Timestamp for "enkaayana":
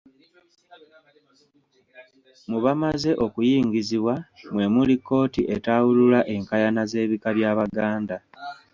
6.35-6.83